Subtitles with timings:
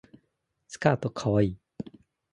[0.67, 1.57] スカートかわいい